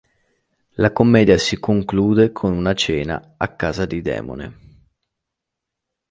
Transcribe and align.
La 0.81 0.89
commedia 0.91 1.37
si 1.37 1.59
conclude 1.59 2.31
con 2.31 2.53
una 2.53 2.73
cena 2.75 3.35
a 3.37 3.55
casa 3.55 3.85
di 3.85 4.01
Demone. 4.01 4.57